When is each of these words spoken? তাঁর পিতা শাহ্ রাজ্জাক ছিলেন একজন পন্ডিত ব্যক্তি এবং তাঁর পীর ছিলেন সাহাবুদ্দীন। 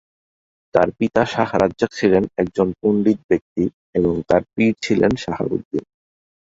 তাঁর 0.73 0.89
পিতা 0.97 1.21
শাহ্ 1.25 1.51
রাজ্জাক 1.53 1.91
ছিলেন 1.99 2.23
একজন 2.37 2.67
পন্ডিত 2.79 3.19
ব্যক্তি 3.29 3.63
এবং 3.95 4.13
তাঁর 4.29 4.43
পীর 4.53 4.73
ছিলেন 4.85 5.11
সাহাবুদ্দীন। 5.23 5.83